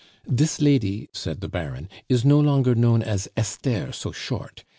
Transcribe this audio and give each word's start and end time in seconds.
"Dis 0.27 0.59
lady," 0.59 1.09
said 1.13 1.41
the 1.41 1.47
Baron, 1.47 1.87
"is 2.09 2.25
no 2.25 2.39
longer 2.39 2.73
known 2.73 3.03
as 3.03 3.27
'Esther' 3.37 3.91
so 3.91 4.11
short! 4.11 4.65